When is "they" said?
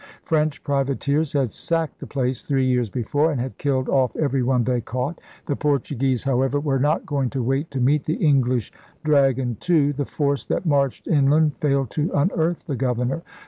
4.63-4.81